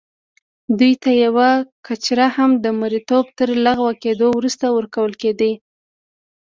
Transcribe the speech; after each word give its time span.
دوی 0.77 0.93
ته 1.03 1.09
یوه 1.25 1.49
کچره 1.85 2.27
هم 2.35 2.51
د 2.63 2.65
مریتوب 2.79 3.25
تر 3.37 3.49
لغوه 3.65 3.91
کېدو 4.03 4.27
وروسته 4.37 4.65
ورکول 4.77 5.11
کېده. 5.21 5.51